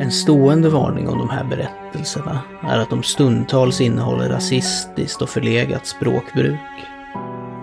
[0.00, 5.86] En stående varning om de här berättelserna är att de stundtals innehåller rasistiskt och förlegat
[5.86, 6.60] språkbruk.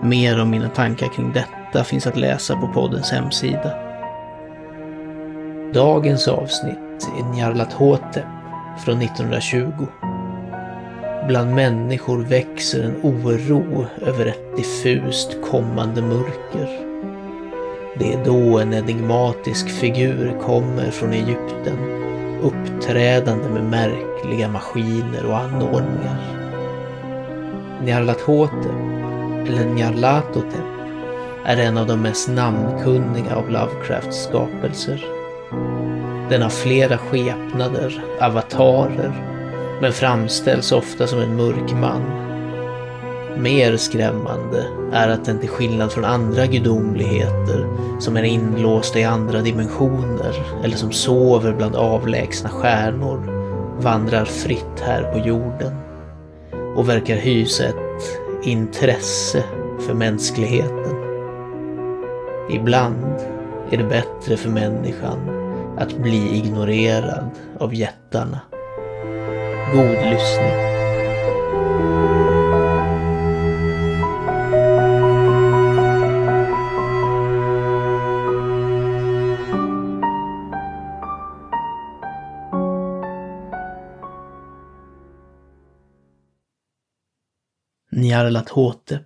[0.02, 3.72] Mer om mina tankar kring detta finns att läsa på poddens hemsida.
[5.74, 8.24] Dagens avsnitt är Njarlathotep
[8.84, 9.86] från 1920.
[11.28, 16.68] Bland människor växer en oro över ett diffust kommande mörker.
[17.98, 22.02] Det är då en enigmatisk figur kommer från Egypten,
[22.42, 26.38] uppträdande med märkliga maskiner och anordningar.
[27.82, 30.72] Nyarlathotep, eller Nyarlathotep,
[31.44, 35.04] är en av de mest namnkunniga av Lovecrafts skapelser.
[36.30, 39.12] Den har flera skepnader, avatarer,
[39.80, 42.31] men framställs ofta som en mörk man.
[43.36, 47.66] Mer skrämmande är att den till skillnad från andra gudomligheter
[48.00, 53.42] som är inlåsta i andra dimensioner eller som sover bland avlägsna stjärnor
[53.80, 55.76] vandrar fritt här på jorden
[56.76, 59.44] och verkar hysa ett intresse
[59.86, 60.96] för mänskligheten.
[62.50, 63.16] Ibland
[63.70, 65.18] är det bättre för människan
[65.78, 68.40] att bli ignorerad av jättarna.
[69.74, 70.81] God lyssning.
[88.12, 89.02] Nyarlathotep.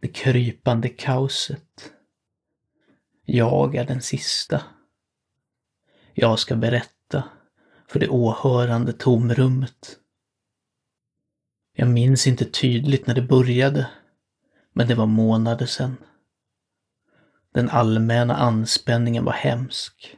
[0.00, 1.92] Det krypande kaoset.
[3.24, 4.62] Jag är den sista.
[6.14, 7.24] Jag ska berätta
[7.88, 9.96] för det åhörande tomrummet.
[11.76, 13.90] Jag minns inte tydligt när det började,
[14.72, 15.96] men det var månader sedan.
[17.54, 20.16] Den allmänna anspänningen var hemsk.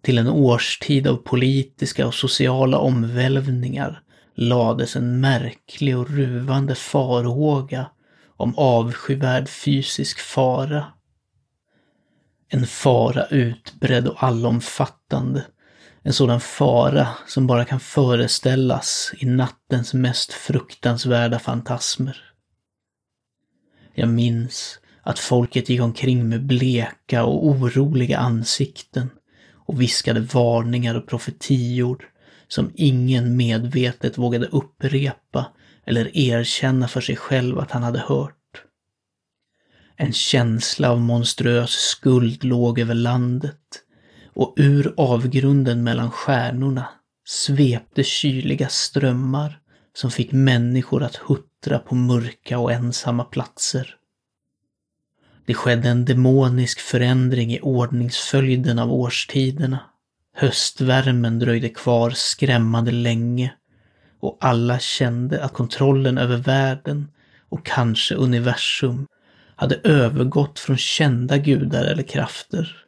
[0.00, 4.02] Till en årstid av politiska och sociala omvälvningar
[4.38, 7.90] lades en märklig och ruvande farhåga
[8.36, 10.84] om avskyvärd fysisk fara.
[12.48, 15.46] En fara utbredd och allomfattande.
[16.02, 22.24] En sådan fara som bara kan föreställas i nattens mest fruktansvärda fantasmer.
[23.94, 29.10] Jag minns att folket gick omkring med bleka och oroliga ansikten
[29.54, 32.08] och viskade varningar och profetior
[32.48, 35.46] som ingen medvetet vågade upprepa
[35.86, 38.34] eller erkänna för sig själv att han hade hört.
[39.96, 43.82] En känsla av monstruös skuld låg över landet
[44.34, 46.88] och ur avgrunden mellan stjärnorna
[47.28, 49.60] svepte kyliga strömmar
[49.94, 53.94] som fick människor att huttra på mörka och ensamma platser.
[55.46, 59.78] Det skedde en demonisk förändring i ordningsföljden av årstiderna.
[60.40, 63.52] Höstvärmen dröjde kvar skrämmande länge
[64.20, 67.08] och alla kände att kontrollen över världen
[67.48, 69.06] och kanske universum
[69.56, 72.84] hade övergått från kända gudar eller krafter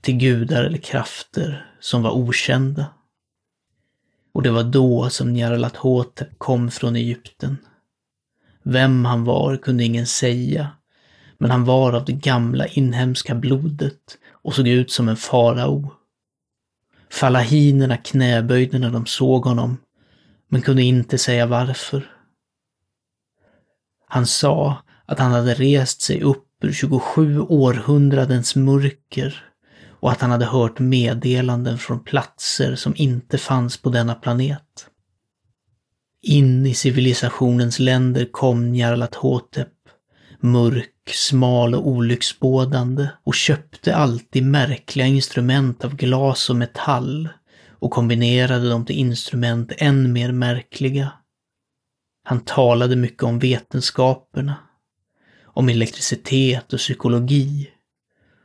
[0.00, 2.86] till gudar eller krafter som var okända.
[4.32, 7.58] Och det var då som Nyarlathotep kom från Egypten.
[8.62, 10.70] Vem han var kunde ingen säga,
[11.38, 15.90] men han var av det gamla inhemska blodet och såg ut som en farao.
[17.14, 19.76] Falahinerna knäböjde när de såg honom,
[20.48, 22.10] men kunde inte säga varför.
[24.06, 29.44] Han sa att han hade rest sig upp ur 27 århundradens mörker
[29.88, 34.86] och att han hade hört meddelanden från platser som inte fanns på denna planet.
[36.22, 39.68] In i civilisationens länder kom Nyarlathotep,
[40.44, 47.28] mörk, smal och olycksbådande och köpte alltid märkliga instrument av glas och metall
[47.68, 51.12] och kombinerade dem till instrument än mer märkliga.
[52.24, 54.54] Han talade mycket om vetenskaperna,
[55.44, 57.70] om elektricitet och psykologi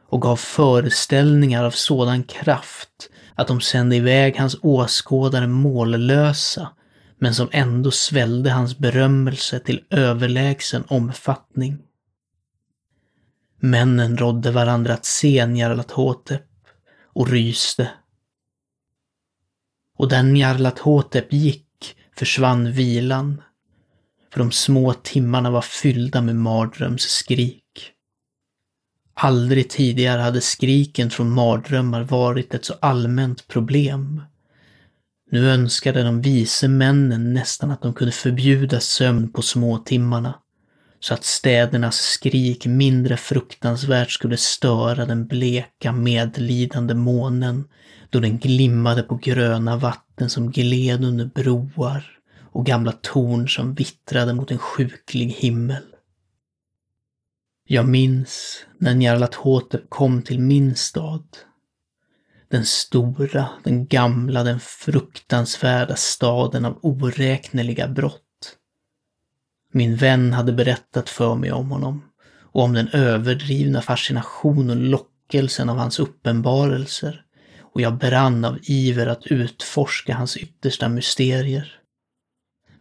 [0.07, 6.69] och gav föreställningar av sådan kraft att de sände iväg hans åskådare mållösa,
[7.17, 11.77] men som ändå svällde hans berömmelse till överlägsen omfattning.
[13.59, 16.45] Männen rådde varandra att se Njarlathotep
[17.03, 17.91] och ryste.
[19.97, 23.41] Och där Njarlathotep gick försvann vilan.
[24.31, 27.63] för de små timmarna var fyllda med mardrömsskrik.
[29.13, 34.21] Aldrig tidigare hade skriken från mardrömmar varit ett så allmänt problem.
[35.31, 40.39] Nu önskade de vise männen nästan att de kunde förbjuda sömn på småtimmarna,
[40.99, 47.67] så att städernas skrik mindre fruktansvärt skulle störa den bleka medlidande månen
[48.09, 52.19] då den glimmade på gröna vatten som gled under broar
[52.51, 55.83] och gamla torn som vittrade mot en sjuklig himmel.
[57.67, 61.27] Jag minns när Njarlathotep kom till min stad.
[62.47, 68.28] Den stora, den gamla, den fruktansvärda staden av oräkneliga brott.
[69.71, 72.03] Min vän hade berättat för mig om honom
[72.51, 77.23] och om den överdrivna fascination och lockelsen av hans uppenbarelser
[77.73, 81.79] och jag brann av iver att utforska hans yttersta mysterier.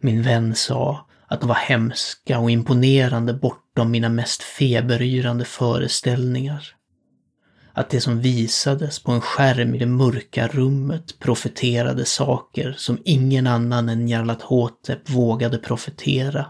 [0.01, 6.75] Min vän sa att de var hemska och imponerande bortom mina mest feberyrande föreställningar.
[7.73, 13.47] Att det som visades på en skärm i det mörka rummet profeterade saker som ingen
[13.47, 16.47] annan än Jarlat Hotep vågade profetera.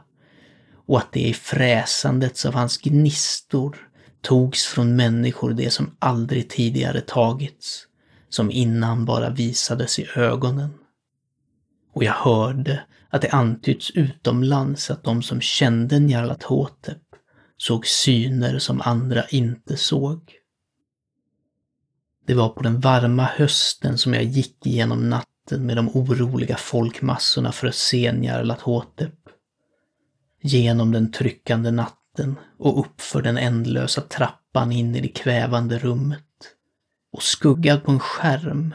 [0.89, 3.77] Och att det i fräsandets av hans gnistor
[4.21, 7.87] togs från människor det som aldrig tidigare tagits,
[8.29, 10.71] som innan bara visades i ögonen.
[11.93, 17.03] Och jag hörde att det antytts utomlands att de som kände Njarlathotep
[17.57, 20.33] såg syner som andra inte såg.
[22.27, 27.53] Det var på den varma hösten som jag gick igenom natten med de oroliga folkmassorna
[27.53, 29.15] för att se Njarlathotep
[30.43, 36.25] Genom den tryckande natten och uppför den ändlösa trappan in i det kvävande rummet.
[37.13, 38.75] Och skuggad på en skärm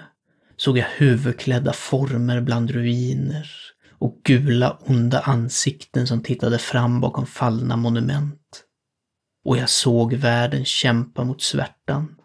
[0.57, 3.50] såg jag huvudklädda former bland ruiner
[4.04, 8.63] och gula onda ansikten som tittade fram bakom fallna monument.
[9.45, 12.15] Och jag såg världen kämpa mot svärtan.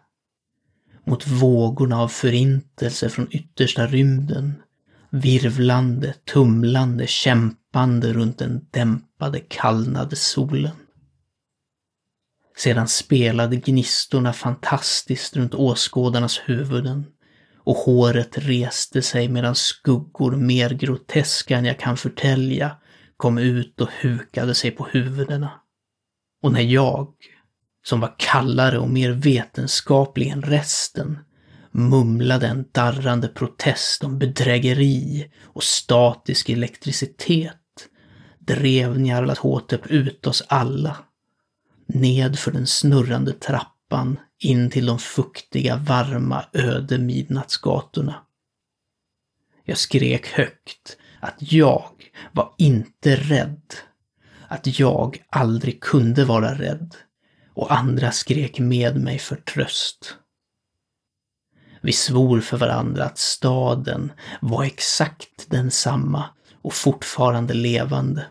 [1.05, 4.61] Mot vågorna av förintelse från yttersta rymden.
[5.11, 10.75] Virvlande, tumlande, kämpande runt den dämpade, kallnade solen.
[12.57, 17.05] Sedan spelade gnistorna fantastiskt runt åskådarnas huvuden
[17.57, 22.75] och håret reste sig medan skuggor mer groteska än jag kan förtälja
[23.17, 25.51] kom ut och hukade sig på huvudena.
[26.43, 27.13] Och när jag,
[27.83, 31.19] som var kallare och mer vetenskaplig än resten,
[31.71, 37.55] mumlade en darrande protest om bedrägeri och statisk elektricitet,
[38.39, 40.97] drev Nyarlathotep ut oss alla,
[41.87, 48.15] ned för den snurrande trappan in till de fuktiga, varma, öde midnattsgatorna.
[49.65, 51.89] Jag skrek högt att jag
[52.31, 53.73] var inte rädd.
[54.47, 56.95] Att jag aldrig kunde vara rädd.
[57.53, 60.15] Och andra skrek med mig för tröst.
[61.81, 64.11] Vi svor för varandra att staden
[64.41, 66.25] var exakt densamma
[66.61, 68.25] och fortfarande levande.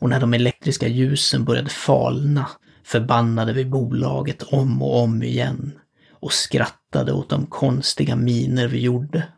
[0.00, 2.48] Och när de elektriska ljusen började falna
[2.84, 5.72] förbannade vi bolaget om och om igen
[6.10, 9.28] och skrattade åt de konstiga miner vi gjorde.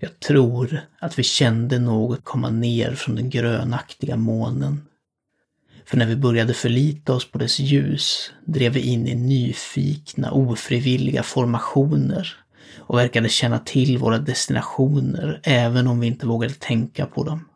[0.00, 4.88] Jag tror att vi kände något komma ner från den grönaktiga månen.
[5.86, 11.22] För när vi började förlita oss på dess ljus drev vi in i nyfikna, ofrivilliga
[11.22, 12.36] formationer
[12.78, 17.48] och verkade känna till våra destinationer även om vi inte vågade tänka på dem.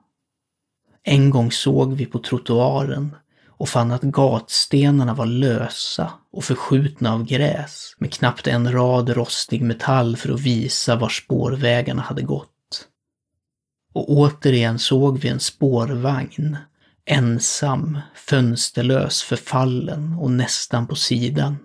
[1.02, 3.16] En gång såg vi på trottoaren
[3.46, 9.62] och fann att gatstenarna var lösa och förskjutna av gräs med knappt en rad rostig
[9.62, 12.48] metall för att visa var spårvägarna hade gått.
[13.92, 16.56] Och återigen såg vi en spårvagn,
[17.08, 21.56] ensam, fönsterlös, förfallen och nästan på sidan.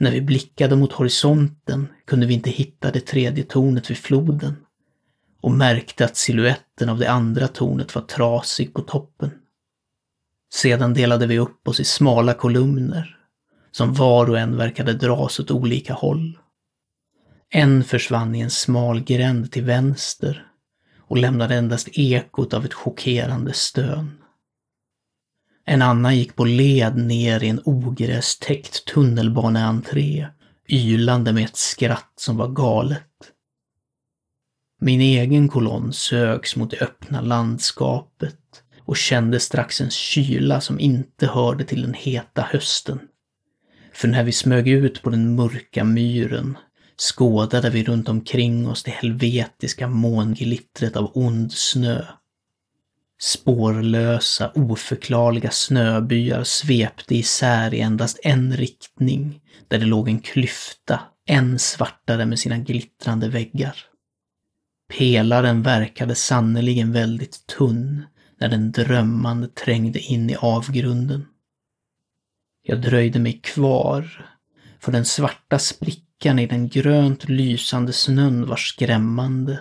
[0.00, 4.56] När vi blickade mot horisonten kunde vi inte hitta det tredje tornet vid floden
[5.40, 9.30] och märkte att siluetten av det andra tornet var trasig på toppen.
[10.54, 13.18] Sedan delade vi upp oss i smala kolumner,
[13.70, 16.38] som var och en verkade dras åt olika håll.
[17.50, 20.46] En försvann i en smal gränd till vänster
[20.98, 24.23] och lämnade endast ekot av ett chockerande stön.
[25.66, 30.26] En annan gick på led ner i en ogrästäckt tunnelbaneentré,
[30.68, 33.02] ylande med ett skratt som var galet.
[34.80, 41.26] Min egen kolonn sögs mot det öppna landskapet och kände strax en kyla som inte
[41.26, 43.00] hörde till den heta hösten.
[43.92, 46.58] För när vi smög ut på den mörka myren
[46.96, 52.04] skådade vi runt omkring oss det helvetiska månglittret av ond snö.
[53.18, 61.58] Spårlösa, oförklarliga snöbyar svepte isär i endast en riktning, där det låg en klyfta, än
[61.58, 63.76] svartare med sina glittrande väggar.
[64.98, 68.06] Pelaren verkade sannerligen väldigt tunn
[68.40, 71.26] när den drömmande trängde in i avgrunden.
[72.62, 74.26] Jag dröjde mig kvar,
[74.80, 79.60] för den svarta sprickan i den grönt lysande snön var skrämmande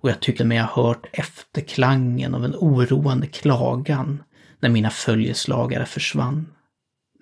[0.00, 4.22] och jag tyckte mig ha hört efterklangen av en oroande klagan
[4.60, 6.46] när mina följeslagare försvann.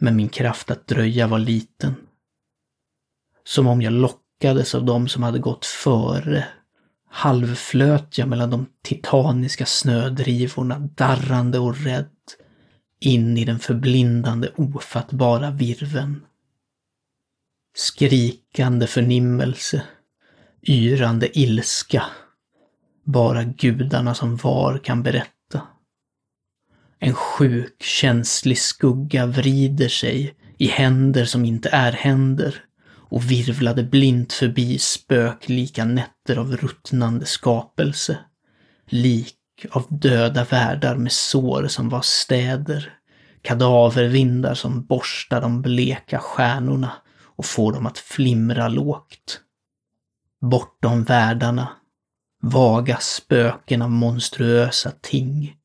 [0.01, 1.95] Men min kraft att dröja var liten.
[3.45, 6.45] Som om jag lockades av dem som hade gått före
[7.15, 12.11] halvflöt jag mellan de titaniska snödrivorna, darrande och rädd,
[13.01, 16.25] in i den förblindande, ofattbara virven.
[17.77, 19.83] Skrikande förnimmelse,
[20.63, 22.05] yrande ilska,
[23.05, 25.63] bara gudarna som var kan berätta.
[26.99, 34.33] En sjuk, känslig skugga vrider sig i händer som inte är händer och virvlade blint
[34.33, 38.19] förbi spöklika nätter av ruttnande skapelse.
[38.87, 39.37] Lik
[39.71, 42.93] av döda världar med sår som var städer.
[43.43, 46.93] Kadavervindar som borstar de bleka stjärnorna
[47.37, 49.41] och får dem att flimra lågt.
[50.41, 51.69] Bortom världarna
[52.47, 55.57] Vaga spöken av monstruösa ting.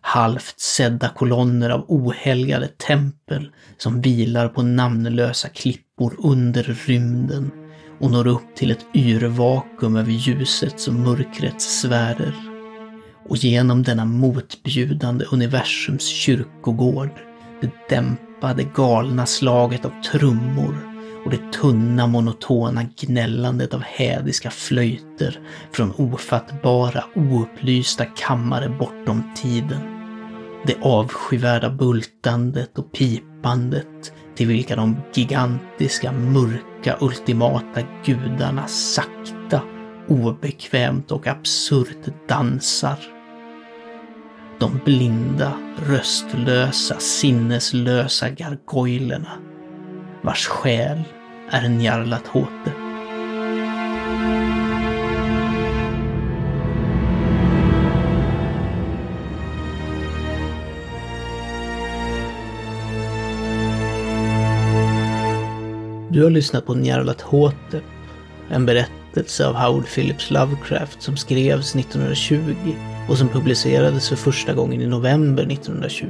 [0.00, 7.50] Halvt sedda kolonner av ohelgade tempel som vilar på namnlösa klippor under rymden
[8.00, 12.34] och når upp till ett yrvakuum över ljusets och mörkrets sfärer.
[13.28, 17.10] Och genom denna motbjudande universums kyrkogård,
[17.60, 20.95] det dämpade galna slaget av trummor
[21.26, 25.40] och det tunna monotona gnällandet av hädiska flöjter
[25.72, 29.80] från ofattbara, oupplysta kammare bortom tiden.
[30.66, 39.62] Det avskyvärda bultandet och pipandet till vilka de gigantiska, mörka, ultimata gudarna sakta,
[40.08, 42.98] obekvämt och absurt dansar.
[44.58, 45.52] De blinda,
[45.86, 49.32] röstlösa, sinneslösa gargoylerna
[50.22, 51.04] vars själ
[51.50, 52.72] är Njarlat Håte.
[66.10, 67.84] Du har lyssnat på Nyarlathotep,
[68.50, 72.54] en berättelse av Howard Phillips Lovecraft som skrevs 1920
[73.08, 76.06] och som publicerades för första gången i november 1920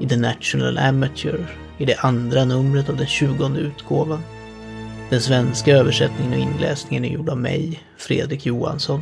[0.00, 4.22] i The National Amateur i det andra numret av den tjugonde utgåvan.
[5.10, 9.00] Den svenska översättningen och inläsningen är gjord av mig, Fredrik Johansson.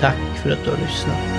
[0.00, 1.37] Tack för att du har lyssnat.